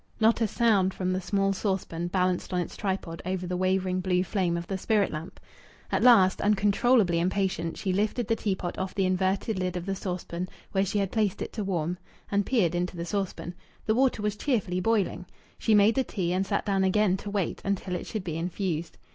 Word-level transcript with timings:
Not 0.19 0.41
a 0.41 0.47
sound 0.47 0.95
from 0.95 1.13
the 1.13 1.21
small 1.21 1.53
saucepan, 1.53 2.07
balanced 2.07 2.51
on 2.55 2.59
its 2.59 2.75
tripod 2.75 3.21
over 3.23 3.45
the 3.45 3.55
wavering 3.55 3.99
blue 3.99 4.23
flame 4.23 4.57
of 4.57 4.65
the 4.65 4.75
spirit 4.75 5.11
lamp! 5.11 5.39
At 5.91 6.01
last, 6.01 6.41
uncontrollably 6.41 7.19
impatient, 7.19 7.77
she 7.77 7.93
lifted 7.93 8.27
the 8.27 8.35
teapot 8.35 8.79
off 8.79 8.95
the 8.95 9.05
inverted 9.05 9.59
lid 9.59 9.77
of 9.77 9.85
the 9.85 9.93
saucepan, 9.93 10.49
where 10.71 10.83
she 10.85 10.97
had 10.97 11.11
placed 11.11 11.39
it 11.43 11.53
to 11.53 11.63
warm, 11.63 11.99
and 12.31 12.47
peered 12.47 12.73
into 12.73 12.97
the 12.97 13.05
saucepan. 13.05 13.53
The 13.85 13.93
water 13.93 14.23
was 14.23 14.35
cheerfully 14.35 14.79
boiling! 14.79 15.27
She 15.59 15.75
made 15.75 15.93
the 15.93 16.03
tea, 16.03 16.33
and 16.33 16.47
sat 16.47 16.65
down 16.65 16.83
again 16.83 17.15
to 17.17 17.29
wait 17.29 17.61
until 17.63 17.93
it 17.93 18.07
should 18.07 18.23
be 18.23 18.37
infused. 18.37 18.97